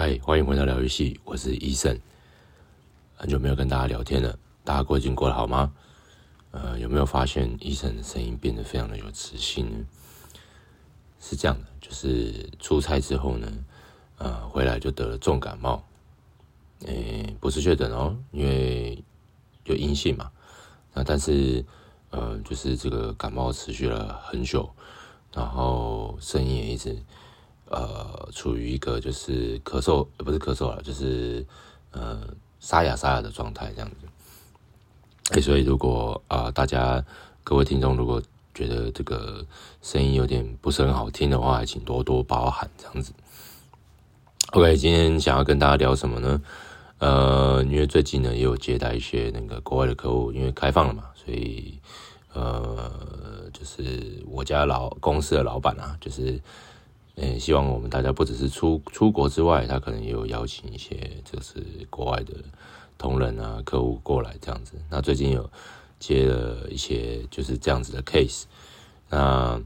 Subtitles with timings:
[0.00, 1.98] 嗨，欢迎回到疗愈系，我是医生。
[3.16, 5.72] 很久没有跟大家聊天了，大家过得过得好吗？
[6.52, 9.84] 呃，有没有发现医生的声音变得非常的有磁性呢？
[11.18, 13.52] 是这样的，就是出差之后呢，
[14.18, 15.82] 呃，回来就得了重感冒。
[16.86, 19.02] 诶，不是确诊哦，因为
[19.64, 20.30] 有阴性嘛。
[20.94, 21.64] 那但是，
[22.10, 24.72] 呃，就是这个感冒持续了很久，
[25.34, 26.96] 然后声音也一直。
[27.70, 31.44] 呃，处于一个就是咳嗽，不是咳嗽了，就是
[31.90, 32.26] 呃
[32.60, 33.96] 沙哑沙哑的状态这样子。
[35.32, 37.04] 哎，所以如果啊、呃，大家
[37.44, 38.22] 各位听众如果
[38.54, 39.44] 觉得这个
[39.82, 43.12] 声音有点不是很好听的话，请多多包涵这样子。
[44.52, 46.40] OK，今天想要跟大家聊什么呢？
[47.00, 51.78] 呃，因为最近呢也有接待一些那个国外的客户，因为开放了嘛，所以
[52.32, 52.90] 呃，
[53.52, 56.40] 就是我家老公司的老板啊，就是。
[57.20, 61.60] 诶，希望我们大家不只是出出国之外，他可能也有邀请一些就是
[61.90, 62.32] 国外的
[62.96, 64.74] 同仁啊、客户过来这样子。
[64.88, 65.50] 那最近有
[65.98, 68.44] 接了一些就是这样子的 case。
[69.10, 69.60] 那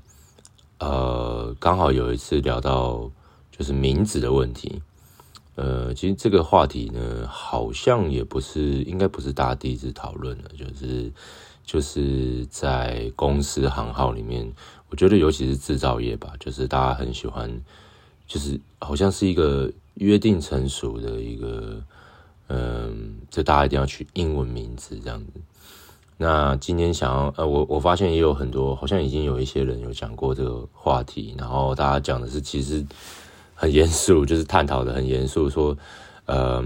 [0.79, 3.11] 呃，刚好有一次聊到
[3.51, 4.81] 就是名字的问题。
[5.55, 11.13] 呃，其实这个话题呢，好像也不是，应该不是大家第一次讨论了，就是
[11.63, 14.51] 就是在公司行号里面。
[14.93, 17.51] 我觉得，尤其是制造业吧，就是大家很喜欢，
[18.27, 21.83] 就是好像是一个约定成熟的一个，
[22.49, 25.33] 嗯，就大家一定要取英文名字这样子。
[26.19, 32.85] 那今天想要，呃，我我发现也有很多，好像已经有一些人有讲过这个话题，然后大家讲的是其实
[33.55, 35.75] 很严肃，就是探讨的很严肃，说，
[36.27, 36.63] 呃，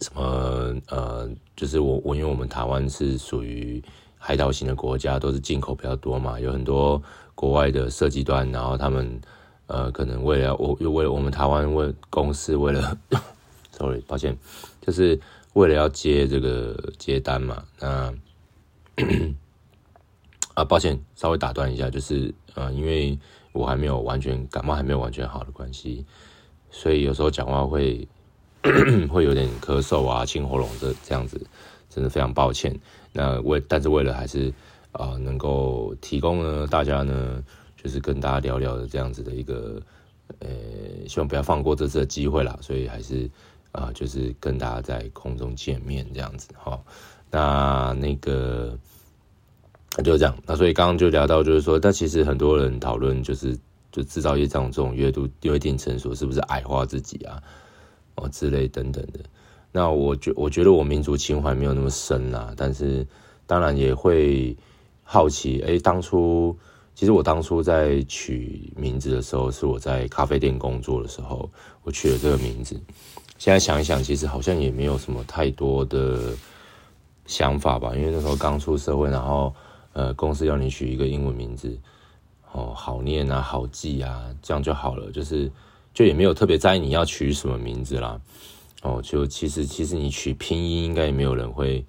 [0.00, 3.84] 什么，呃，就是我我因为我们台湾是属于。
[4.18, 7.00] 海岛型的国家都是进口比较多嘛，有很多
[7.34, 9.20] 国外的设计端，然后他们
[9.66, 12.98] 呃可能为了我，又为了我们台湾为公司为了，
[13.70, 14.36] sorry，抱歉，
[14.80, 15.18] 就是
[15.54, 18.12] 为了要接这个接单嘛，那
[20.54, 23.18] 啊抱歉，稍微打断一下，就是呃因为
[23.52, 26.04] 我还没有完全感冒还没有完全好的关系，
[26.70, 28.06] 所以有时候讲话会
[29.08, 31.40] 会有点咳嗽啊、清喉咙这这样子。
[31.90, 32.78] 真的非常抱歉，
[33.18, 34.52] 那为但是为了还是
[34.92, 37.44] 啊、能够提供呢大家呢
[37.76, 39.82] 就是跟大家聊聊的这样子的一个
[40.38, 40.48] 呃
[41.06, 43.28] 希望不要放过这次的机会啦，所以还是
[43.72, 46.80] 啊、就是跟大家在空中见面这样子哈。
[47.30, 48.76] 那那个
[50.02, 53.56] 就这样，那所以刚刚就聊到就是说，但其实很多人讨论就是
[53.92, 57.42] 就制造业这种这种约度约定成熟是不是矮化自己啊
[58.16, 59.20] 哦之类等等的。
[59.72, 63.06] 那我觉我觉得我民族情怀没有那么深啦，但是
[63.46, 64.56] 当然也会
[65.04, 66.56] 好奇，哎，当初
[66.94, 71.48] 其实我当初在取名字的时候，是我在咖啡店工作的时候，
[71.82, 72.80] 我取了这个名字。
[73.36, 76.34] 现在想一想，其实好像也没有什么太多的
[77.24, 79.54] 想法吧，因为那时候刚出社会，然后
[79.92, 81.78] 呃，公司要你取一个英文名字，
[82.50, 85.48] 哦，好念啊，好记啊，这样就好了，就是
[85.94, 88.20] 就也没有特别在意你要取什么名字啦。
[88.82, 91.84] 哦，就其实其实你取拼音应该也没有人会，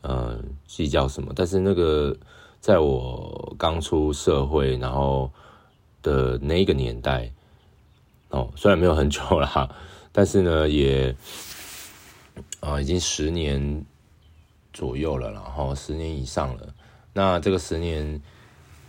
[0.00, 1.32] 呃，计较什么。
[1.36, 2.16] 但是那个
[2.60, 5.30] 在我刚出社会然后
[6.02, 7.30] 的那个年代，
[8.30, 9.76] 哦，虽然没有很久了，
[10.12, 11.14] 但是呢也，
[12.60, 13.84] 啊、已经十年
[14.72, 16.74] 左右了，然后十年以上了。
[17.12, 18.22] 那这个十年，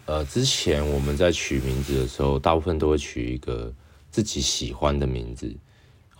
[0.05, 3.73] 呃，之前我们在取名字的时候，大部分都会取一个
[4.09, 5.53] 自己喜欢的名字。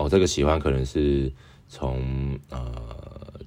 [0.02, 1.32] 哦，这个喜欢可能是
[1.68, 2.72] 从呃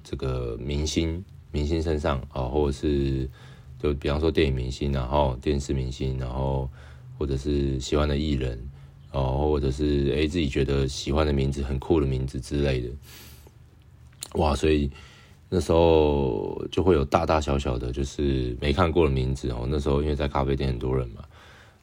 [0.01, 1.21] 这个明星
[1.51, 3.29] 明星身上啊、或者是
[3.77, 6.69] 就比方说电影明星，然后电视明星，然后
[7.17, 8.57] 或者是喜欢的艺人
[9.11, 12.89] 哦，或者是哎自己觉得喜欢的名字很酷的名字之类的，
[14.35, 14.55] 哇！
[14.55, 14.89] 所以
[15.49, 19.67] 那时候就会有大大小小的，就是没看过的名字哦。
[19.69, 21.21] 那时候因为在咖啡店很多人嘛，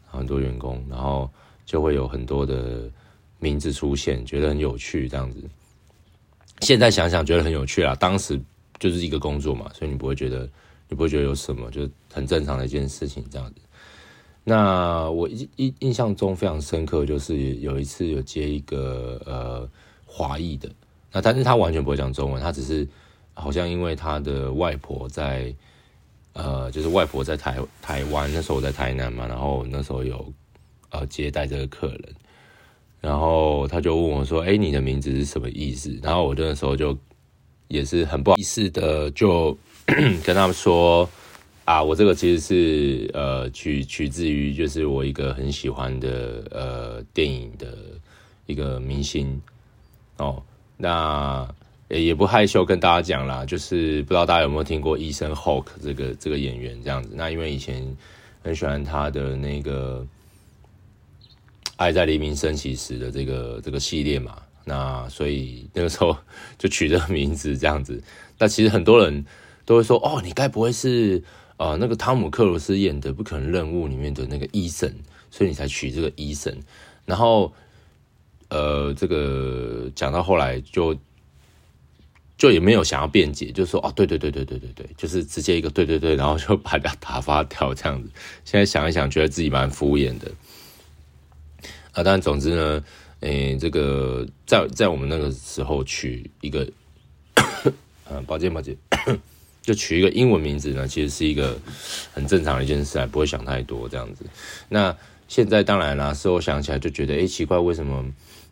[0.06, 1.28] 很多员工，然后
[1.66, 2.90] 就会有很多的。
[3.42, 5.42] 名字出现，觉得很有趣，这样子。
[6.60, 8.40] 现在想想觉得很有趣啊，当时
[8.78, 10.48] 就是一个工作嘛，所以你不会觉得，
[10.88, 13.60] 你不会觉得有什么，就很正常的一件事情这样子。
[14.44, 19.68] 那我印印象中非常深刻，就是有一次有接一个呃
[20.06, 20.70] 华裔的，
[21.10, 22.86] 那但是他完全不会讲中文，他只是
[23.34, 25.52] 好像因为他的外婆在，
[26.32, 30.32] 呃，就是外婆在台台湾，那时候我在台南嘛，然后那时候有
[30.90, 32.14] 呃接待这个客人。
[33.02, 36.96] 然后他就问我说：“哎，你的名字是什么意思？”然后我那时候就
[37.68, 39.54] 也是很不好意思的，就
[40.24, 41.06] 跟他们说
[41.66, 47.76] ：“啊，我这个其实是呃取取自于就是我一个很喜欢的呃电影的
[48.46, 49.38] 一个明星
[50.18, 50.40] 哦。
[50.76, 51.46] 那
[51.88, 57.10] 也不害羞跟大家讲啦，就是不知道大家有没有听过医生 Hulk 这个这个演员这样子。
[57.14, 57.84] 那因为以前
[58.42, 60.00] 很喜欢他的那个
[61.82, 66.16] 《爱在黎明升起时》的这个这个系列嘛，那所以那个时候
[66.56, 68.02] 就取这个名字这样子。
[68.38, 69.24] 那其实很多人
[69.64, 71.22] 都会说：“哦，你该不会是
[71.56, 74.92] 呃那个汤姆克鲁斯演的《不可能任务》里面的那个医生，
[75.30, 76.56] 所以你才取这个医生？”
[77.04, 77.52] 然后。
[78.54, 80.94] 呃，这个讲到后来就
[82.36, 88.10] 就也没有想要辩解，就说哦，对对对对对对对，就是直接一个对对对，然后就 把它打发掉这样子。
[88.44, 90.30] 现在想一想，觉得自己蛮敷衍的
[91.92, 92.02] 啊。
[92.02, 92.84] 但总之呢，
[93.20, 96.68] 诶，这个在在我们那个时候取一个，
[98.10, 98.76] 嗯，抱歉抱歉，
[99.62, 101.56] 就取一个英文名字呢，其实是一个
[102.12, 104.24] 很正常的一件事，不会想太多这样子。
[104.68, 104.96] 那
[105.28, 108.04] 现在当然啦，事后想起来就觉得，诶，奇怪，为什么？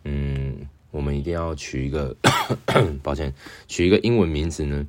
[0.04, 2.16] 嗯，我们一定要取一个，
[3.02, 3.34] 抱歉，
[3.68, 4.86] 取一个英文名字呢？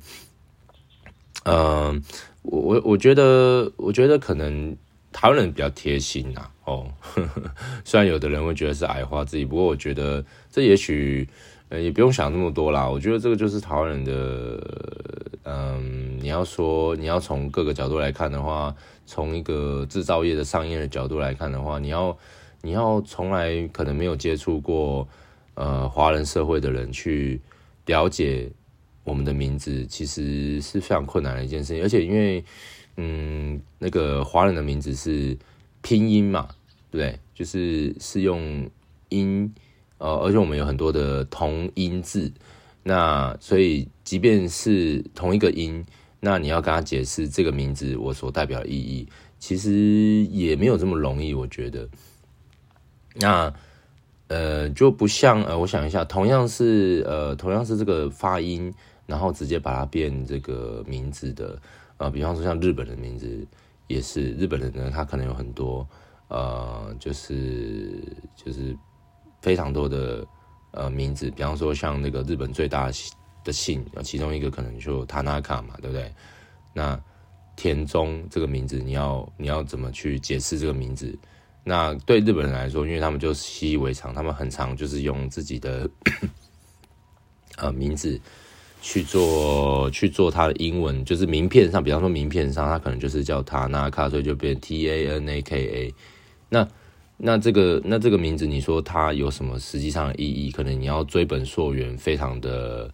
[1.44, 2.00] 呃，
[2.42, 4.74] 我我我觉得，我觉得可能
[5.12, 7.42] 台湾人比较贴心呐、哦呵呵，
[7.84, 11.28] 虽然有的人会觉得是矮化自己，不过我觉得这也许
[11.70, 12.88] 也不用想那么多啦。
[12.88, 18.74] 我觉得这个就是台湾人的，嗯，你要说你要从各个角度来看的话，
[19.06, 22.16] 从一个制造业的商业的角度来看的话，你要。
[22.64, 25.08] 你要从来可能没有接触过
[25.54, 27.40] 呃华人社会的人去
[27.86, 28.48] 了解
[29.02, 31.82] 我们的名字，其实是非常困难的一件事情。
[31.82, 32.44] 而且因为
[32.96, 35.36] 嗯那个华人的名字是
[35.80, 36.48] 拼音嘛，
[36.90, 37.18] 对？
[37.34, 38.70] 就是是用
[39.08, 39.52] 音
[39.98, 42.30] 呃，而且我们有很多的同音字，
[42.82, 45.84] 那所以即便是同一个音，
[46.20, 49.08] 那你要跟他解释这个名字我所代表的意义，
[49.38, 49.72] 其实
[50.30, 51.88] 也没有这么容易，我觉得。
[53.14, 53.52] 那
[54.28, 58.72] 呃就不像呃，我想一下，同样是呃，同样是这个发音，
[59.06, 61.60] 然后直接把它变这个名字的，
[62.02, 63.46] 呃，比方说像日本的名字
[63.86, 65.86] 也是，日本人呢，他可能有很多
[66.26, 68.02] 呃，就是
[68.34, 68.76] 就是
[69.40, 70.26] 非常多的
[70.72, 72.90] 呃名字，比方说像那个日本最大
[73.44, 76.12] 的姓，其中一个可能就塔纳卡嘛，对不对？
[76.74, 77.00] 那
[77.54, 81.16] 田中这个名字，你要你要怎么去解释这个名字？
[81.62, 85.88] 那对日本人来说，因为他们就习以为常，他们很常就是用自己的
[87.58, 88.20] 呃名字
[88.82, 95.94] 去做去做他的英文，就是名片上，比方说名片上，他可能就是叫他那卡，所以就变 T A N A K A。
[96.48, 96.68] 那
[97.16, 100.50] 那这个那这个名字，你说它有什么实际上的意义？
[100.50, 102.90] 可能你要追本溯源，非常的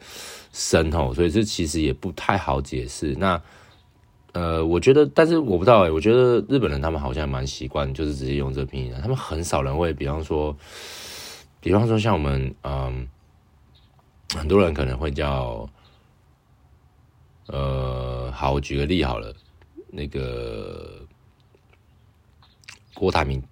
[0.52, 3.16] 深哦，所以这其实也不太好解释。
[3.18, 3.40] 那
[4.32, 9.00] 呃，我觉得，但是我不知道哎，我觉得日本人他们好像蛮习惯，就是直接用这个拼音的。
[9.00, 10.54] 他们很少人会，比方说，
[11.60, 13.08] 比方说像我们，嗯，
[14.36, 15.66] 很多人可能会叫，
[17.48, 19.34] 呃，好，我举个例好了，
[19.90, 21.00] 那个
[22.94, 23.42] 郭台铭，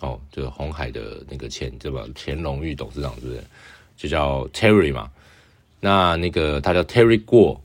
[0.00, 2.06] 哦，就是红海的那个前对吧？
[2.14, 3.44] 前荣誉董事长是不是？
[3.96, 5.10] 就叫 Terry 嘛？
[5.80, 7.60] 那那个他叫 Terry 过。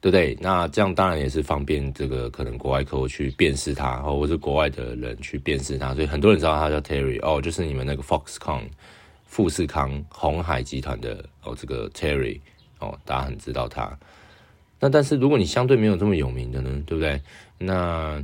[0.00, 0.38] 对不对？
[0.40, 8.62] 那这样当然也是方便这个可能国外客户去辨识他，或者是国外的人去辨识他，所以很多人知道他叫 Terry 哦，就是你们那个 Foxconn
[9.26, 12.38] 富士康红海集团的哦，这个 Terry
[12.78, 13.90] 哦，大家很知道他。
[14.80, 17.20] 那但是如果你相对没有这么有名的呢，对不对？
[17.58, 18.22] 那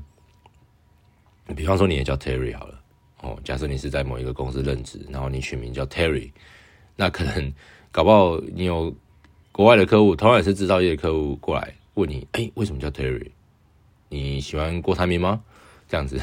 [1.55, 2.81] 比方说你也叫 Terry 好了
[3.23, 6.31] 哦，假设你是在某一个公司任职，然后你取名叫 Terry，
[6.97, 7.53] 那可能
[7.91, 8.95] 搞不好你有。
[9.57, 13.29] 国外的客户，同样也是制造业的客户过来问你，哎，为什么叫 Terry？
[14.09, 15.45] 你喜欢郭台铭吗？
[15.89, 16.21] 这样子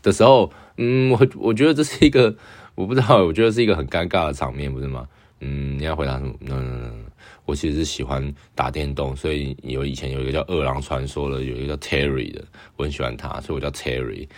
[0.00, 2.36] 的时候，嗯，我我觉得这是一个，
[2.76, 5.08] 我不知道，我觉得是一个很尴尬的场面，不是吗？
[5.40, 6.34] 嗯，你要回答什么？
[6.42, 7.04] 嗯，
[7.48, 12.44] 我其实是喜欢打电动，所以有以前有一个叫《饿狼传说》的，有一个叫 Terry 的，
[12.76, 14.28] 我很喜欢他，所以我叫 Terry，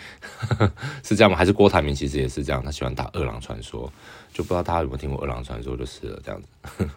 [1.03, 1.37] 是这样吗？
[1.37, 3.89] 还是郭台铭其实也是这样，他喜欢打《饿狼传说》，
[4.33, 6.89] 就不知道大家有没有听过《饿狼传说》就是了，这样子。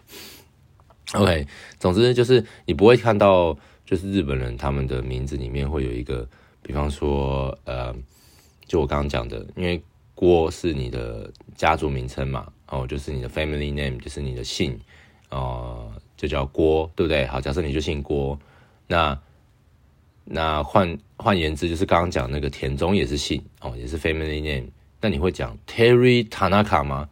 [1.18, 1.48] OK，
[1.80, 6.28] 总之就是你不会看到，就是日本人他们的名字里面会有一个，
[6.62, 7.92] 比方说，呃，
[8.66, 9.82] 就我刚刚讲的，因为
[10.14, 14.78] 郭是你的家族名称嘛，哦，就是你的 family name，就是你的姓，
[15.28, 17.26] 呃，就叫郭，对不对？
[17.26, 18.38] 好，假设你就姓郭，
[18.86, 19.18] 那
[20.24, 24.68] 那换换言之，就是刚刚讲那个田中也是姓，哦，也是 family name，
[25.00, 27.08] 那你会讲 Terry Tanaka 吗？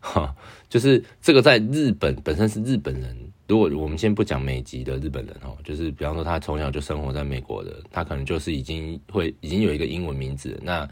[0.00, 0.34] 哈，
[0.68, 3.16] 就是这个在日本本身是日本人。
[3.48, 10.58] 如果我们先不讲美籍的日本人哦，就是比方说他从小就生活在美国的，他可能就是已经会已经有一个英文名字。
[10.62, 10.88] 那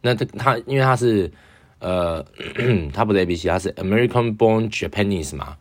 [0.00, 1.30] 那他他因为他是
[1.78, 2.24] 呃，
[2.92, 5.56] 他不是 A B C，他是 American born Japanese 嘛，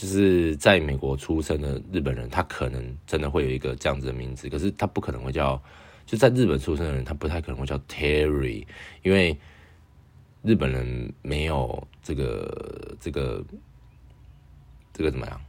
[0.00, 5.60] 就是在美国出生的日本人，他可能真的会有一个这样子的名字，可是他不可能会叫，
[6.04, 8.66] 就在日本出生的人，他不太可能会叫 Terry，
[9.02, 9.38] 因为
[10.42, 13.44] 日本人没有这个这个
[14.92, 15.40] 这个怎么样，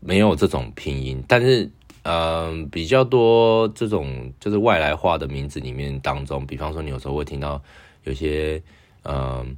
[0.00, 1.70] 没有这种拼音，但是。
[2.04, 7.62] 嗯、比较多这种就是外来化的名字里面当中，比方说你有时候会听到
[8.02, 8.60] 有些
[9.04, 9.56] 嗯、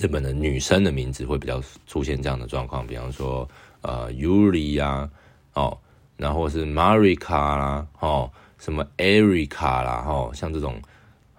[0.00, 3.48] 日本的女生的名字会比较出现这样的状况，比方说
[3.82, 5.08] 呃 Yuri 啊，
[5.54, 5.76] 哦，
[6.16, 10.80] 然后是 Marika 啦，哦，什么 Erica 啦，哦，像这种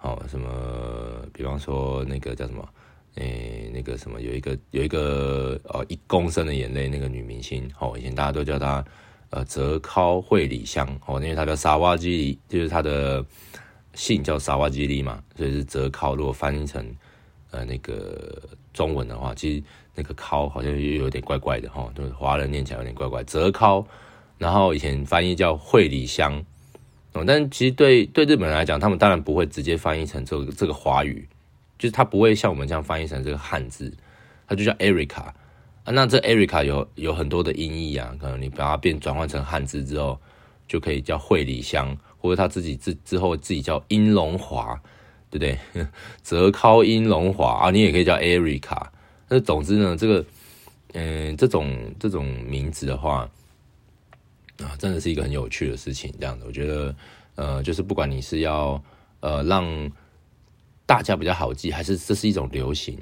[0.00, 0.48] 哦什么，
[1.32, 2.68] 比方说那个叫什么，
[3.16, 8.84] 诶，那个什么有一个有一个呃一公升的眼泪那个女明星，哦，以前大家都叫她。
[9.30, 13.22] 呃，泽尻惠里香哦，因为她叫沙瓦基里，就是她的
[13.92, 16.14] 姓叫沙瓦基里嘛，所以是泽尻。
[16.14, 16.86] 如果翻译成
[17.56, 18.40] 呃那个
[18.74, 19.62] 中文的话，其实
[19.94, 23.24] 那个尻好像又有点怪怪的哈，就是华人念起来有点怪怪。
[23.24, 23.84] 泽尻，
[24.36, 26.44] 然后以前翻译叫惠里香
[27.14, 31.26] 哦，但其实对对日本人来讲，他们当然不会直接翻译成这个这个华语，
[31.78, 33.90] 就是他不会像我们这样翻译成这个汉字，
[34.46, 35.32] 他就叫 Erica。
[35.84, 40.20] 啊，那这 Erica 有有很多的音译啊，可能你把它变转换成汉字之后，
[40.68, 44.78] 就可以叫惠里香，或者他自己之之后自己叫英龙华，
[45.30, 45.58] 对不对？
[46.22, 48.86] 泽尻英龙华啊，你也可以叫 Erica。
[49.28, 50.24] 那总之呢，这个
[50.94, 53.28] 嗯、这种这种名字的话
[54.58, 56.12] 啊，真的是一个很有趣的事情。
[56.18, 56.94] 这样子，我觉得
[57.34, 58.82] 呃，就是不管你是要
[59.20, 59.90] 呃让
[60.86, 62.98] 大家比较好记，还是这是一种流行。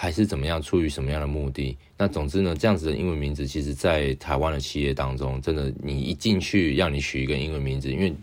[0.00, 0.62] 还是怎么样？
[0.62, 1.76] 出于什么样的目的？
[1.96, 8.14] 那总之呢，这样子的英文名字，其实，在台湾的企业当中，真的，你一进去让你取一个英文名字，因为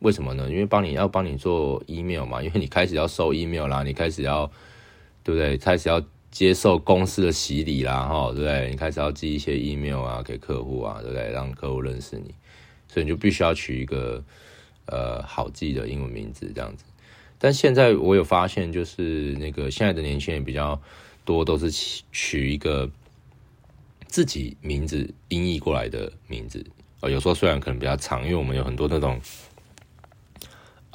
[0.00, 0.48] 为什么呢？
[0.50, 4.50] 因为帮你要帮你做 email 嘛，因为你开始要收 email 啦，你开始要
[5.22, 5.56] 对不对？
[5.56, 8.70] 开始要接受公司的洗礼啦，哈，对不对？
[8.70, 11.30] 你开始要寄一些 email 啊给客户啊，对不对？
[11.30, 12.34] 让客户认识你，
[12.88, 14.22] 所以你就必须要取一个
[14.86, 16.84] 呃好记的英文名字这样子。
[17.38, 20.80] 但现在我有发现，就是那个现在的年轻人比较。
[21.24, 21.70] 多都是
[22.10, 22.90] 取一个
[24.06, 26.64] 自己名字音译过来的名字
[27.00, 29.20] 啊，有时候虽然可能比较长，因为我们有很多那种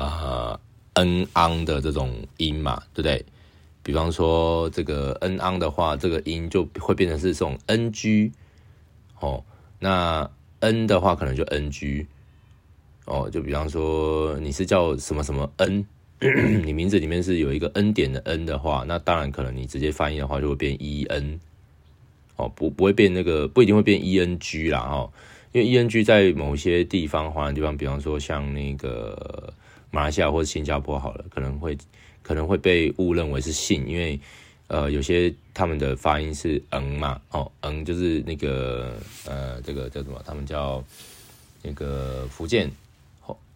[0.04, 0.60] 啊
[0.94, 3.26] n ang 的这种音嘛，对不对？
[3.82, 8.32] 比方说这个 n ang 的话，这个音就会变成是这种 ng
[9.20, 9.44] 哦，
[9.80, 10.30] 那
[10.60, 12.06] n 的话可能就 ng
[13.06, 15.86] 哦，就比方说你是叫什么什么 n。
[16.64, 21.38] 你名字里面是有一个 N 点的 N 的话，那当然可能你直接翻译的话就会变 E N
[22.38, 25.12] 哦，不不会变那个不一定会变 E N G 啦哈，
[25.52, 29.54] 因为 E N G 在某些地方华人地方，比方说像那个
[29.94, 31.78] 马来西亚或者新加坡好了，可能会
[32.24, 34.20] 可能会被误认为是姓，因为
[34.68, 38.98] 呃有些他们的发音是嗯嘛哦嗯就是那个
[39.28, 40.20] 呃这个叫什么？
[40.26, 40.84] 他们叫
[41.62, 42.72] 那个福建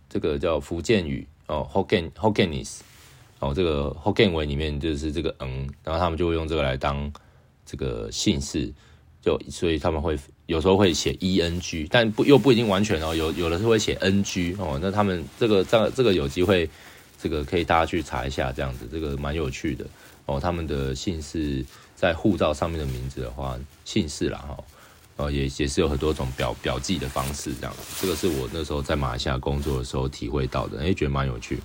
[0.08, 1.26] 这个叫福建语。
[1.48, 2.82] 哦，Hokkien Hokkienis
[3.40, 7.10] 哦，这个 Hokkien 文里面就是这个嗯，然后他们就会用这个来当
[7.66, 8.70] 这个姓氏，
[9.22, 16.68] 就所以他们会有时候会写 ENG，但不又不一定完全哦，有有的是会写 NG 哦，那他们这个这这个有机会，
[17.22, 19.86] 这个可以大家去查一下，这样子这个蛮有趣的
[20.26, 21.64] 哦，他们的姓氏
[21.96, 24.58] 在护照上面的名字的话，姓氏啦哈。
[25.18, 31.58] 哦，也也是有很多种标标记的方式，这样子，这个是我那时候在马来西亚工作的时候体会到的，哎，觉得蛮有趣。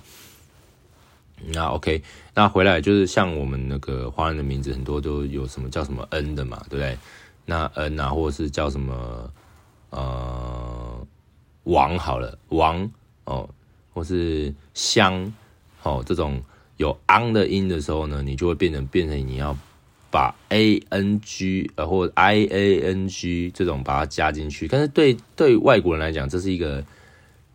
[1.49, 2.01] 那 OK，
[2.33, 6.97] 那回来就是像我们那个华人的名字，很多都有什么叫什么 N 的嘛，对不对？
[7.45, 9.31] 那 N 啊，或者是叫什么
[9.89, 11.07] 呃
[11.63, 12.89] 王好了，王
[13.25, 13.49] 哦，
[13.93, 15.33] 或是香
[15.83, 16.41] 哦，这种
[16.77, 19.55] 有昂的音的时候呢，你就会变成变成你要。
[20.15, 26.83] 把 a n g 呃或 i a n g 这种把它加进去，但是对对外国人来讲，这是一个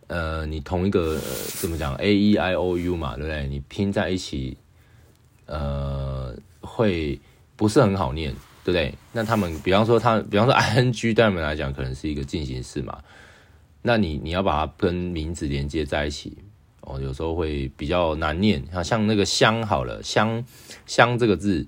[0.07, 1.21] 呃，你同一个、呃、
[1.55, 3.47] 怎么讲 a e i o u 嘛，对不对？
[3.47, 4.57] 你拼在一起，
[5.45, 7.17] 呃，会
[7.55, 8.35] 不是很好念，
[8.71, 8.93] 对不对？
[9.11, 12.99] 那他们比方说他，比方说 i n g 对他们来讲可能是一个进行式嘛，
[13.81, 16.37] 那你你要把它跟名字连接在一起，
[16.81, 18.63] 哦，有时候会比较难念。
[18.83, 20.43] 像那个香好了，香
[20.85, 21.67] 香这个字。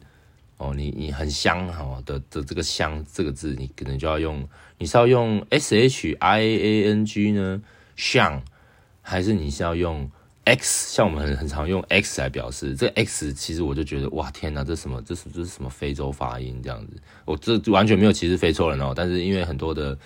[0.58, 7.60] 哦，你你很香哈的的这个香这个字，你可能就要用，你是要用 s h i a n g 呢，
[7.96, 8.39] 香，
[9.01, 10.08] 还是你是要用
[10.45, 10.95] x？
[10.95, 15.01] 像我们很很常用 x 来表示，这个 x 其实我就觉得哇天哪，这什么？
[15.03, 16.93] 这是这是什么非洲发音这样子？
[17.25, 19.98] 我这完全没有歧视非洲人哦，但是因为很多的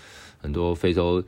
[0.42, 1.24] 很多非洲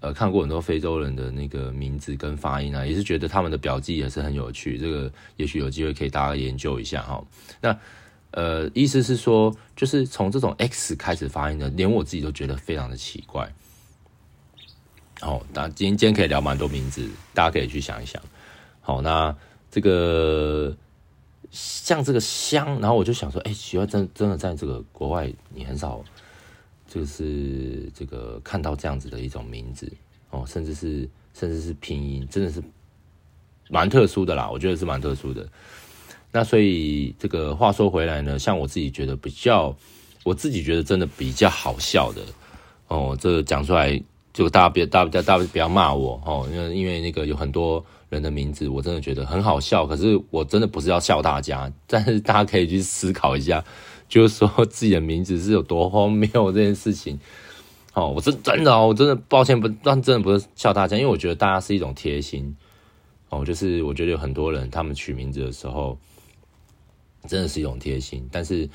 [0.00, 4.76] 呃看过很多非洲人的那个名字跟发音啊，也是觉得他们的表记也是很有趣。
[4.76, 7.24] 这个也许有机会可以大家研究一下哈。
[7.60, 7.78] 那
[8.32, 13.52] 呃，意思是说，就是从这种 X 开始发音的，连我自己都觉得非常的奇怪。
[15.20, 18.22] 好，那今天今天可以聊蛮多名字，大家可以去想一想。
[18.84, 19.34] 好，那
[19.70, 20.76] 这个
[21.52, 26.02] 像这个香，然后我就想说，哎、欸，奇怪，真真的在这个国外，你很少
[26.88, 29.90] 就是这个看到这样子的一种名字
[30.30, 32.60] 哦，甚至是甚至是拼音，真的是
[33.70, 35.46] 蛮特殊的啦，我觉得是蛮特殊的。
[36.32, 39.72] 那所以这个话说回来呢，像我自己觉得比较，
[40.24, 42.22] 我自己觉得真的比较好笑的
[42.88, 44.02] 哦，这讲出来。
[44.32, 49.86] 就大家别大家大家不要骂我哦，因为因为那个有很多人的名字，我真的觉得很好笑。
[49.86, 53.64] 可是我真的不是要笑大家， 但是大家可以去思考一下，
[54.08, 57.18] 就是说自己的名字是有多荒谬这件事情。
[57.94, 62.56] 哦，我真真的哦，我真的抱歉不，但真的不是笑大家，因为我觉得大家是一种贴心
[63.28, 65.98] 哦，就是我觉得有很多人他们取名字的时候，
[67.26, 68.68] 真的是一种贴心，但是。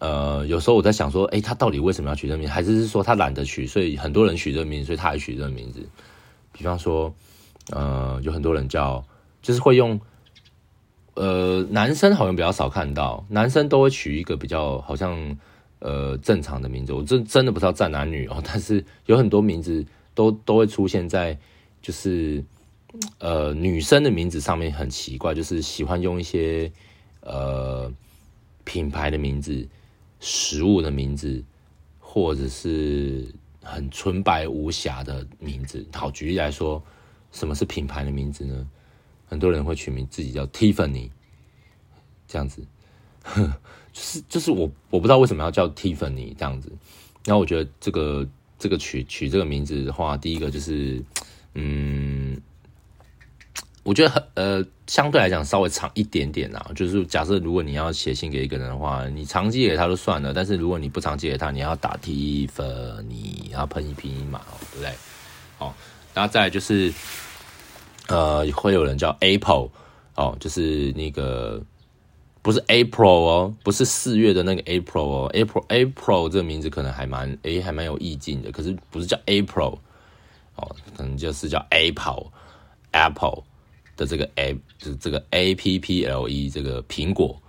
[0.00, 2.52] 呃，有时候我在想说，哎、他到底为什么要取这名字？
[2.52, 5.80] 还是是说他懒得取，所以很多人取这名字，所以他也取这个名字。
[6.52, 7.14] 比方说，
[7.70, 9.04] 呃，有很多人叫，
[9.42, 10.00] 就是会用，
[11.14, 15.36] 呃，男生好像比较少看到，男生都会取一个比较好像
[15.78, 16.92] 呃正常的名字。
[16.92, 21.38] 我真真的不知道战男女哦， 但是有很多名字都都会出现在
[21.80, 22.44] 就是
[23.18, 26.70] 呃女生的名字上面，很奇怪，就是喜欢用一些
[27.20, 27.92] 呃
[28.64, 29.68] 品牌的名字。
[30.26, 31.44] 食物的名字，
[31.98, 33.26] 或者是
[33.62, 35.86] 很纯白无瑕的名字。
[35.92, 36.82] 好，举例来说，
[37.34, 38.66] 什么是品牌的名字呢？
[39.26, 41.10] 很多人会取名自己叫 Tiffany，
[42.26, 42.66] 这样子，
[43.92, 46.72] 就是就是我我不知道为什么要叫 Tiffany 这样子。
[47.26, 48.26] 然后我觉得这个
[48.58, 51.04] 这个取取这个名字的话，第一个就是，
[51.54, 52.40] 嗯。
[53.82, 56.70] 我觉得很呃，相对来讲稍微长一点点啦。
[56.74, 64.40] 就是假设如果你要写信给一个人的话，你长寄给他就算了，但是如果你不长寄给他，你要打 Tiffany，然后喷一拼音嘛，
[64.72, 64.90] 对不对？
[65.58, 65.76] 好，
[66.14, 66.90] 然后再就是
[68.08, 69.68] 呃，会有人叫 April
[70.14, 71.62] 哦，就是那个
[72.40, 79.76] 不是 April 哦，不是四月的那个 April 哦，April April 这个名字可能还蛮诶，还蛮有意境的，可是不是叫 April
[80.56, 82.26] 哦，可能就是叫 Apple
[82.92, 83.42] Apple。
[83.96, 87.40] 的这个 A 就是这个 A P P L E 这个苹果，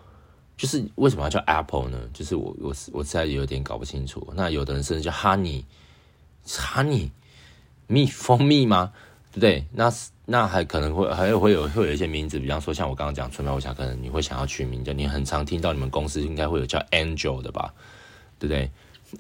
[0.56, 1.98] 就是为什么要叫 Apple 呢？
[2.14, 4.32] 就是我我我实在有点搞不清楚。
[4.36, 7.10] 那有的人甚至叫 Honey，Honey
[7.88, 8.92] 蜜 蜂蜜吗？
[9.32, 9.66] 对不对？
[9.74, 9.94] 那
[10.26, 17.74] 那还可能会还有会有会有一些名字，比方说像我刚刚讲纯白无瑕，可能你会想要取名叫你很常听到你们公司应该会有叫 Angel 的吧？
[18.40, 18.72] 对不对？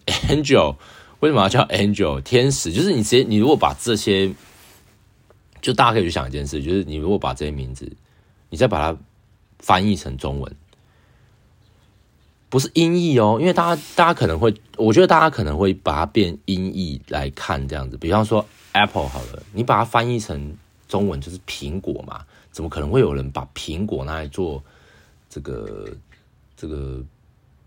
[0.29, 0.75] Angel
[1.19, 2.71] 为什么要叫 Angel 天使？
[2.71, 4.33] 就是你直接你如果把这些。
[5.61, 7.91] 就大家可以去想一件事，就是你如果把这些名字，
[8.51, 8.95] 你再把它
[9.57, 10.55] 翻译成中文，
[12.49, 17.97] 不是音译哦，因为大家大家可能会，我觉得大家可能会把它变音译来看这样子。
[17.97, 20.55] 比方说 Apple 好了，你把它翻译成
[20.87, 24.63] 中文就是苹果嘛，怎么可能会有人把苹果拿来做
[25.29, 25.89] 这个
[26.55, 27.01] 这个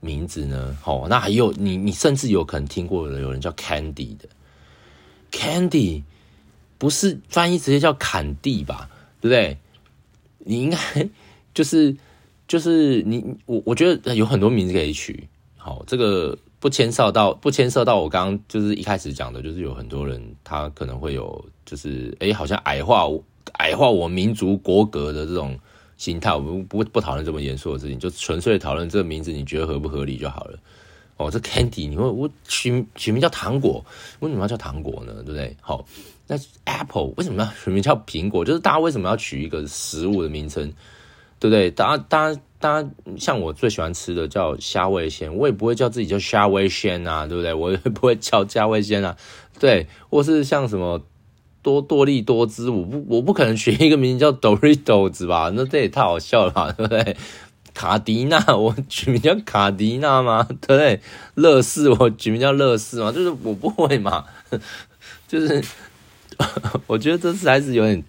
[0.01, 0.77] 名字呢？
[0.85, 4.29] 哦，那还有你你甚至有可能听过有人叫 Candy 的
[5.33, 6.03] Candy。
[6.81, 8.89] 不是翻译直接叫坎蒂吧，
[9.21, 9.59] 对不对？
[10.39, 10.79] 你应该
[11.53, 11.97] 就是
[12.49, 23.07] 就是你我我觉得有很多名字可以取，好，这个不牵涉到不牵涉到我刚刚就是一开始讲的，就是有很多人他可能会有就是哎，好像矮化
[23.59, 25.57] 矮化我民族国格的这种
[25.97, 30.59] 心态，我们不不讨论这么严肃的事情，就纯粹讨论这个名字你觉得合不合理就好了。
[31.19, 33.85] 哦，这 Candy，你会我取取名叫糖果，
[34.21, 35.13] 为什么要叫糖果呢？
[35.25, 35.55] 对不对？
[35.61, 35.85] 好。
[36.31, 38.45] 那 Apple 为什么要取名叫苹果？
[38.45, 40.71] 就是大家为什么要取一个食物的名称，
[41.39, 41.71] 对不对？
[41.71, 47.55] 大家、大家、大家，像我最喜欢吃的叫虾味鲜，我也不会叫自己叫虾味鲜啊，对不对？
[47.55, 49.17] 我也不会叫虾味鲜啊，
[49.59, 49.87] 对。
[50.11, 51.03] 或是像什么
[51.63, 55.53] 多多利多滋，我不我不可能取一个名字叫 Doritos 吧？
[55.55, 57.17] 那这也太好笑了吧，对不对？
[57.75, 60.45] 卡迪娜，我取名叫卡迪娜吗？
[60.49, 61.01] 对不对？
[61.35, 63.13] 乐事，我取名叫乐事吗？
[63.13, 64.25] 就是我不会嘛，
[65.27, 65.63] 就是。
[66.87, 68.05] 我觉得这次还是有点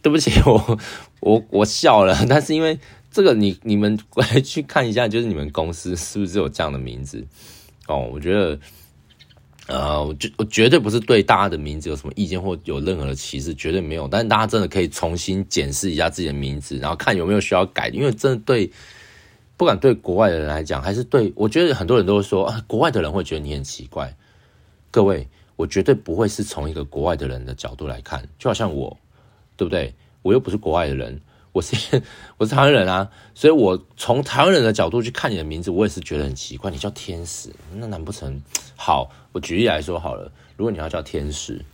[0.00, 0.78] 对不起我，
[1.20, 2.78] 我我笑了， 但是因为
[3.10, 7.26] 这个你你们来去看一下，就是你们公司是不是有这样的名字
[7.86, 8.08] 哦？
[8.12, 8.58] 我觉得
[9.66, 14.06] 呃，我绝我绝对不是对大家的名字有什么意见或有任何的歧视，绝对没有。
[14.08, 18.70] 但是大家真的可以重新检视一下自己的名字，然后看有没有需要改，因为真的对
[19.56, 24.16] 不管对国外的人来讲，还是对我觉得很多人都会说啊，国外的人会觉得你很奇怪。
[24.90, 25.28] 各位。
[25.58, 28.96] 我绝对不会是从一个国外的人的角度来看，就好像我，
[29.56, 29.92] 对不对？
[30.22, 31.20] 我又不是国外的人，
[31.52, 32.02] 我是
[32.38, 36.70] 我是台湾人啊，所以我从台湾人的角度去看你的名字，我也是觉得很奇怪。
[36.70, 38.40] 你叫天使，那难不成？
[38.76, 41.64] 好，我举例来说好了，如果你要叫天使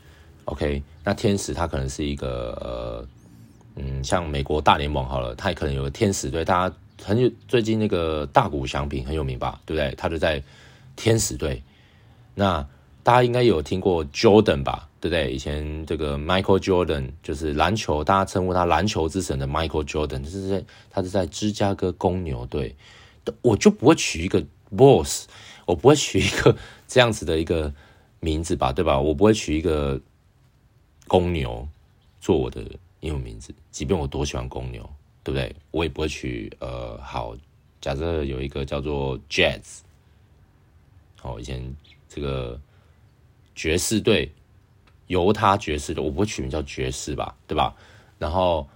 [0.44, 3.06] ，OK，那天使他可能是一个呃，
[3.76, 9.94] 嗯，像美国大联盟好了，他也可能有个天使队，大家很有最近那个大谷翔平很有名吧，对不对？
[9.96, 10.42] 他就在
[10.96, 11.62] 天使队，
[12.34, 12.66] 那。
[13.04, 15.30] 大家应该有听过 Jordan 吧，对不对？
[15.30, 22.74] 以前这个 Michael Jordan 就是篮球，大家称呼他篮球之神的 Michael Jordan，就是在他是在芝加哥公牛队。
[23.42, 24.42] 我就不会取一个
[24.74, 25.26] Boss，
[25.66, 26.56] 我不会取一个
[26.88, 27.70] 这样子的一个
[28.18, 28.98] 名字吧，对吧？
[28.98, 30.00] 我不会取一个
[31.06, 31.68] 公牛
[32.18, 32.64] 做我的
[33.00, 34.88] 英文名字，即便我多喜欢公牛，
[35.22, 35.54] 对不对？
[35.70, 37.36] 我也不会取呃，好，
[37.78, 39.80] 假设有一个叫做 Jazz，
[41.20, 41.76] 哦，以前
[42.08, 42.58] 这个。
[43.56, 44.28] 爵士队，
[45.06, 47.74] 犹他爵士的，我不会取名叫爵士吧，对吧？
[48.18, 48.66] 然后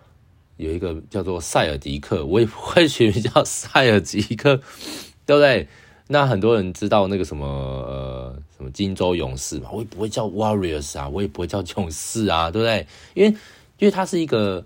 [0.57, 4.57] 有一个叫做塞尔迪克，我也不会取名叫塞尔迪克，
[5.25, 5.69] 对不对？
[6.11, 12.87] 那很多人知道那个什么呃什么金州勇士嘛，我也不会叫 Warriors 啊，我也不会叫勇士啊，对不对？
[13.15, 13.31] 因为
[13.79, 14.65] 因为它是一个，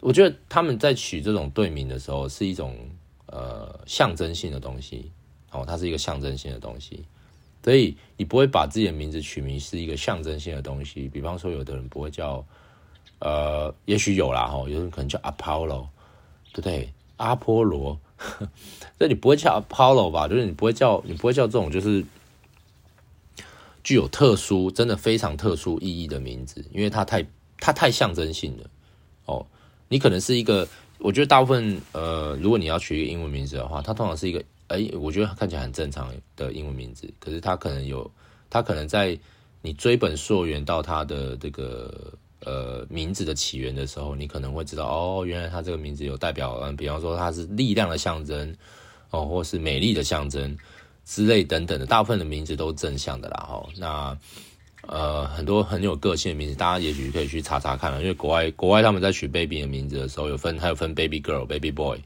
[0.00, 2.76] 我觉得他们在取这种队名的时候是一种
[3.26, 5.10] 呃象征性的东西，
[5.52, 7.04] 哦，它是一个象征性的东西。
[7.62, 12.44] 所以你不会把自己的名字取名是一个象征性的东西，比方说有的人不会叫，
[13.18, 15.88] 呃，也许有啦哈，有人可能叫 Apollo，
[16.52, 16.92] 对不对？
[17.16, 18.00] 阿波罗，
[18.98, 20.26] 那你不会叫 Apollo 吧？
[20.26, 22.02] 就是你不会叫，你不会叫这种就是
[23.84, 27.26] 具有特殊、真的非常特殊意义的名字，因为它太
[27.58, 28.70] 它太象征性了
[29.26, 29.46] 哦。
[29.88, 30.66] 你可能是一个，
[31.00, 34.42] 我觉得大部分呃，如果你要取一个英文名字的话，它通常是一个。
[34.68, 38.08] 哎，我觉得看起来很正常的英文名字，可是它可能有，
[38.48, 39.18] 它可能在
[39.62, 42.12] 你追本溯源到它的这个
[42.44, 48.56] 呃名字的起源的时候，你可能会知道哦，原来它这个名字有代表，嗯，比方说它是力量的象征
[49.10, 50.56] 哦，或是美丽的象征
[51.04, 53.38] 之类等等的，大部分的名字都是正向的啦。
[53.38, 54.16] 哈，那
[54.86, 61.98] 呃很多很有个性的名字，大家也许可以去查查看了，因为国外国外他们在取 baby 的名字的时候，有分还有分 baby girl、baby boy。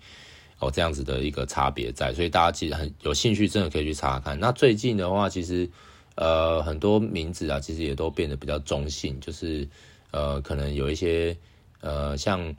[0.60, 4.38] 哦，这样子的一个差别在，所以大家其实很有兴趣，真的可以去查查看。
[4.38, 5.68] 那最近的话，其实
[6.14, 9.68] 呃很多名字啊，其实也都变得比较中性，就是
[10.12, 11.36] 呃可能有一些
[11.80, 12.54] 呃像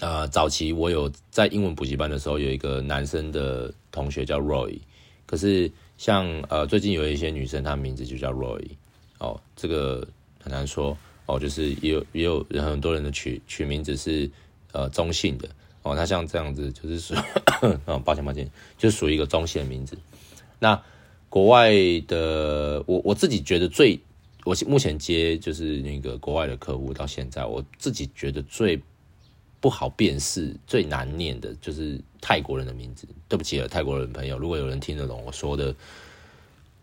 [0.00, 4.78] 呃早期我有在英文补习班的时候，有一个男生的同学叫 Roy，
[5.26, 8.64] 可是像呃最近有一些女生，她名字就叫 Roy，
[9.18, 10.06] 哦，这个
[10.40, 14.30] 很难说哦，就是也有也有人很多人的取取名字是
[14.72, 15.48] 呃中性的。
[15.82, 17.14] 哦，他像这样子就是属，
[17.86, 19.96] 哦，抱歉抱歉，就属于一个中性的名字。
[20.58, 20.78] 那
[21.30, 21.70] 国外
[22.06, 23.98] 的，我我自己觉得最，
[24.44, 28.78] 我目前接就是那个国外的客户到现在，我自己觉得最
[29.60, 33.06] 不好辨识、最难念的就是泰国人的名字。
[33.28, 35.74] 对不起了，泰国人朋友，如果有人听得懂我说的，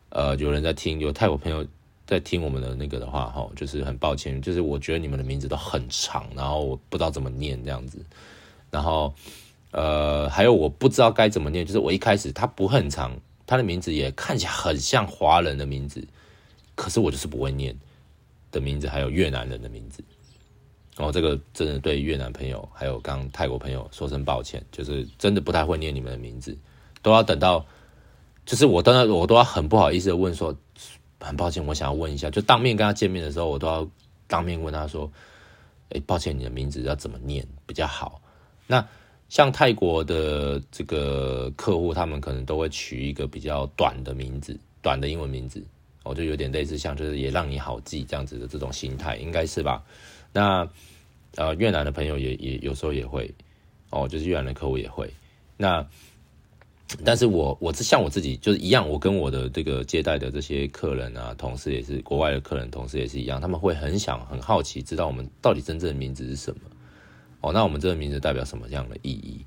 [0.09, 1.63] 呃，有人在听，有泰国朋友
[2.05, 7.99] 在听我们的那个的话，哈，就是很抱歉，就是我觉得你们的名字都很长，然后我不知道怎么念这样子。
[8.69, 9.13] 然后，
[9.71, 16.05] 呃，还有我不知道该怎么念，就是我一开始他不很长，他的名字也看起来很像华人的名字，
[16.75, 17.75] 可是我就是不会念
[18.51, 20.03] 的名字，还有越南人的名字。
[20.97, 26.57] 然后这个真的对越南朋友还有刚泰国朋友说声抱歉，就是真的不太会念你们的名字，
[27.01, 27.65] 都要等到，
[28.45, 30.55] 就是我当然我都要很不好意思的问说，
[31.19, 33.87] 很抱歉，我想要问一下，就当面跟他见面的时候，我都要
[34.27, 35.11] 当面问他说，
[35.89, 38.21] 哎，抱歉，你的名字要怎么念比较好？
[38.67, 38.85] 那
[39.29, 45.65] 像泰国的这个客户，他们可能都会取一个比较短的名字，短的英文名字，
[46.03, 49.83] 哦，就有点类似像就是也让你好记这样子的这种心态，应该是吧？
[50.31, 50.67] 那
[51.35, 53.33] 呃越南的朋友也也有时候也会，
[53.89, 55.11] 哦，就是越南的客户也会。
[55.57, 55.87] 那
[57.03, 66.61] 但是我我是像我自己就是一样，我跟我的这个接待的这些客人啊，同事也是国外的客人，同事也是一样，他们会很想很好奇，知道我们到底真正的名字是什么。
[67.41, 69.43] 哦，那我们这个名字代表什么样的意义？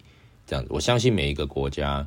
[0.46, 2.06] 这样子，我相信每一个国家，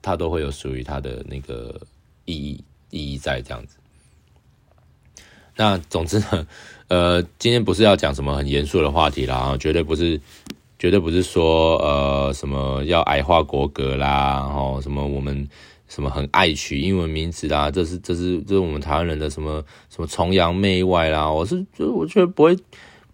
[0.00, 1.80] 它都会有属于它的那个
[2.24, 3.76] 意义意义在这样子。
[5.56, 6.46] 那总之呢，
[6.88, 10.20] 呃，今天不是要讲什么很严肃的话题啦，啊，绝对不是，
[10.82, 15.48] 绝对不是说呃什么要矮化国格啦，然后什么我们
[15.86, 22.58] 什么很爱取英文名字啦，这是这是这是我们台湾人的什么什么崇洋媚外啦，我是就我觉得不会。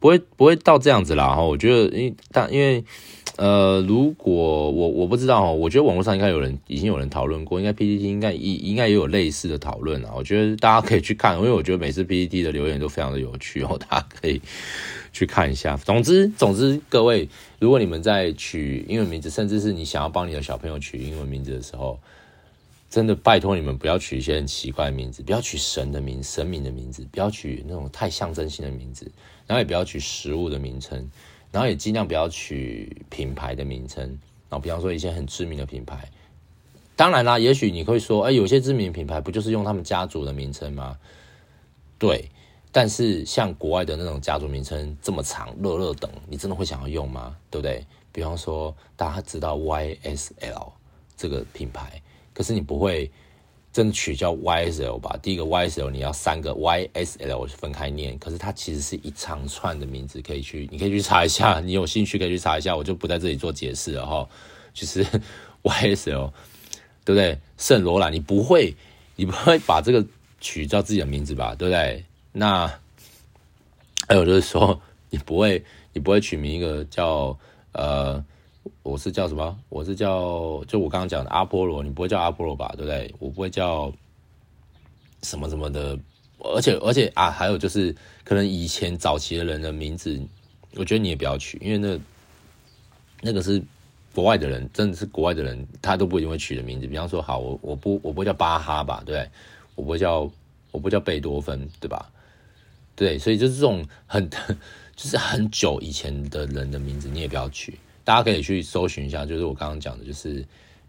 [0.00, 1.42] 不会不会到这样子啦哈。
[1.42, 2.84] 我觉得，因为但因为
[3.36, 10.12] 呃，如果我我不知道，我觉得网络上应该有人已经有人讨论过，应该 PTT 应该应应该也有类似的讨论啊。
[10.14, 14.40] 我觉得大家可以去看，因为我觉得每次 PTT 的留言都非常的有趣哦，大家可以
[15.12, 15.76] 去看一下。
[15.76, 21.98] 总之总之，各位，如果你们在取英文名字，甚至是你想要帮你的小朋友取英文名字的时候，
[22.90, 29.10] 真的拜托你们不要取一些很奇怪的名字，不要取神的名、神明的名字，不要取那种太象征性的名字，
[29.46, 31.10] 然后也不要取食物的名称，
[31.52, 34.02] 然后也尽量不要取品牌的名称，
[34.48, 36.08] 然后比方说一些很知名的品牌。
[36.96, 40.96] 当然啦，也许你会说，哎，有些知名品牌不就是用他们家族的名称吗？
[41.98, 42.30] 对，
[42.80, 47.36] 但是像国外的那种家族名称这么长，乐乐等，你真的会想要用吗？
[47.50, 47.84] 对不对？
[48.12, 50.70] 比方说，大家知道 YSL
[51.16, 52.00] 这个品牌。
[52.32, 53.10] 可是你不会
[53.72, 55.18] 真的取叫 YSL 吧？
[55.20, 64.28] 第一个 YSL 你要三个 YSL 分开念，可是它其实是一长串的名字，可以去你可以去查一下，你有兴趣可以去查一下，我就不在这里做解释了哈。
[64.72, 65.04] 就是
[65.66, 66.30] YSL
[67.04, 67.36] 对不对？
[67.56, 68.76] 圣罗兰，你不会
[69.16, 70.06] 你不会把这个
[70.40, 71.56] 取叫自己的名字吧？
[71.56, 72.04] 对不对？
[72.38, 72.66] 那
[74.06, 77.36] 还有就是说，你不会你不会取名一个叫
[77.72, 78.24] 呃。
[78.82, 79.58] 我是叫什么？
[79.70, 82.72] 我是叫就我刚刚讲的阿波罗，你不会叫阿波罗吧？
[82.76, 83.14] 对不对？
[83.18, 83.90] 我不会叫
[85.22, 85.98] 什么什么的，
[86.38, 90.18] 而且而且啊，还有就是可能以前早期的人的名字，
[90.74, 91.98] 我觉得你也不要取，因为那
[93.22, 93.62] 那个是
[94.14, 96.86] 国外的人，真的是国外的人，他都不一定会取的名字。
[96.86, 99.02] 比方说，好，我我不我不会叫巴哈吧？
[99.06, 99.26] 对？
[99.76, 100.30] 我不会叫
[100.70, 102.10] 我不叫贝多芬，对吧？
[102.98, 107.78] 对，所以就是这种很就是很久以前的人的名字，你也不要取。
[108.02, 110.44] 大家可以去搜寻一下，就是我刚刚讲的，就是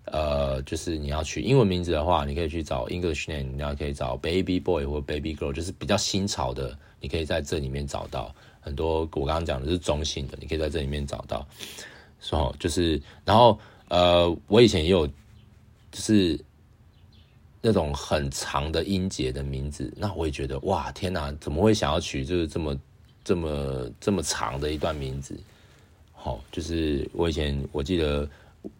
[0.06, 9.02] 呃，就是你要取英文名字的话，你可以去找 English name，你要可以找 Baby Boy 或 Baby Girl，就是比较新潮的，你可以在这里面找到很多。
[9.14, 11.48] 我刚刚讲的是中性的，你可以在这里面找到。
[12.20, 15.14] 说就是，然后呃，我以前也有就
[15.94, 16.44] 是
[17.62, 22.78] 那种很长的音节的名字，那我也觉得哇，天哪，怎么会想要取就是这么
[23.24, 25.38] 这么这么长的一段名字？
[26.14, 28.30] 好，就是我以前我记得，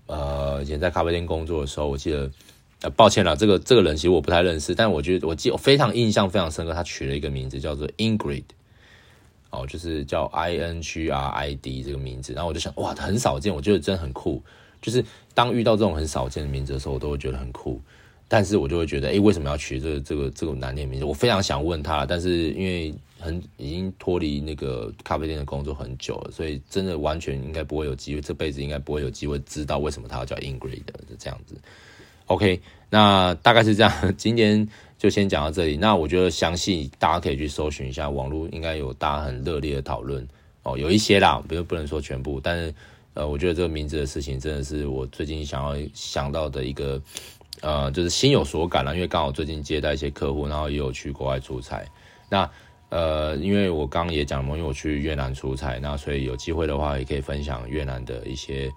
[0.08, 2.32] 呃，以前在咖啡店工作的时候，我记得，
[2.82, 8.44] 呃，抱歉了，这个这个人其实我不太认识，但我觉得我记我非常印象非常深刻，他取了一个名字叫做 Ingrid，
[9.50, 14.42] 哦，就是叫 I N G R I D 这个名字，然后我就想，哇，很少见，我觉得真的很酷，
[14.82, 17.82] 就是当遇到这种很少见的名字的时候，我都会觉得很酷。
[18.32, 21.06] 但是我就会觉得，哎、为什么要取这个这个这个难念名字？
[21.06, 31.56] 我非常想问他，但是因为很已经脱离那个咖啡店的工作很久了，所以真的完全应该不会有机会，这辈子应该不会有机会知道为什么他要叫 Ingrid 的，就这样子。
[32.28, 34.66] OK，那大概是这样， 今天
[35.00, 35.76] 就先讲到这里。
[35.76, 40.24] 那我觉得详细大家可以去搜寻一下，网络应该有大家很热烈的讨论
[40.62, 42.72] 哦，有一些啦，不不能说全部，但是
[43.16, 47.02] 呃，我觉得这个名字的事情真的是我最近想要想到的一个。
[47.62, 51.84] 呃，就是心有所感了，因为刚好最近接待一些客户，然后也有去国外出差。
[52.30, 52.50] 那
[52.90, 58.72] 呃，因为我刚刚也讲了，因为我去越南出差，那所以有机会的话，也可以分享越南的一些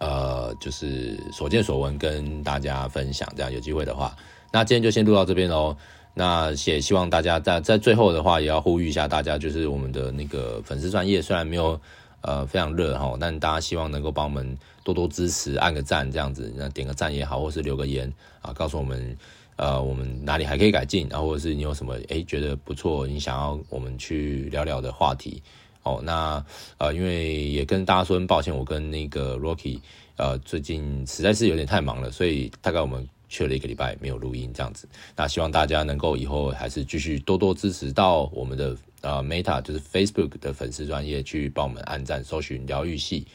[0.00, 3.32] 呃，就是所见所闻跟大家分享。
[3.36, 4.16] 这样有机会的话，
[4.52, 5.76] 那今天就先录到这边喽。
[6.14, 11.80] 那也希望大家在在最后的话，也要呼吁一下大家，就是我们的那个粉丝专业虽然没有。
[12.22, 19.16] 呃，非常热哈，但大家希望能够帮我们多多支持，按个赞这样子，那点个赞也好，或是留个言啊，告诉我们，
[19.56, 25.42] 呃，我们哪里还可以改进，然后或者是你有什么诶觉得不错，你想要我们去聊聊的话题
[25.82, 26.00] 哦。
[26.04, 26.44] 那
[26.78, 29.80] 呃，因为也跟大家说很抱歉，我跟那个 Rocky
[30.16, 34.88] 呃最近实在是有点太忙了，所以大概我们缺了一个礼拜没有录音这样子。
[35.16, 38.76] 那希望大家能够以后还是继续多多支持到我们的。
[39.02, 43.26] 呃，Meta 就是 Facebook 的粉丝专业去帮我们按赞、搜寻疗愈系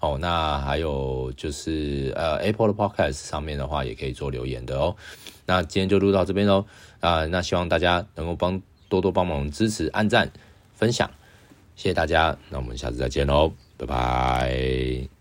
[0.00, 0.16] 哦。
[0.20, 4.96] 那还有就是呃，Apple 的 Podcast 上面的话也可以做留言的哦。
[5.44, 6.64] 那今天就录到这边喽
[7.00, 10.30] 啊，那希望大家能够帮多多帮忙支持、按赞、
[10.74, 11.10] 分享，
[11.76, 12.36] 谢谢大家。
[12.50, 15.15] 那我们下次再见喽，拜拜。